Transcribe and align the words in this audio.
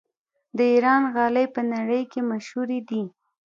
د 0.57 0.59
ایران 0.73 1.03
غالۍ 1.15 1.45
په 1.55 1.61
نړۍ 1.73 2.01
کې 2.11 2.19
مشهورې 2.31 2.79
دي. 2.89 3.03